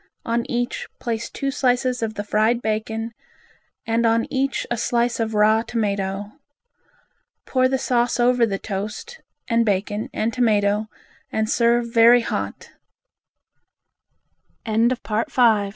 On 0.25 0.49
each, 0.49 0.87
place 0.99 1.29
two 1.29 1.51
slices 1.51 2.01
of 2.01 2.15
the 2.15 2.23
fried 2.23 2.59
bacon 2.63 3.11
and 3.85 4.03
on 4.03 4.25
each 4.33 4.65
a 4.71 4.75
slice 4.75 5.19
of 5.19 5.35
raw 5.35 5.61
tomato. 5.61 6.31
Pour 7.45 7.67
the 7.67 7.77
sauce 7.77 8.19
over 8.19 8.43
the 8.47 8.57
toast 8.57 9.21
and 9.47 9.63
bacon 9.63 10.09
and 10.15 10.33
tomato, 10.33 10.87
and 11.31 11.47
s 11.47 11.61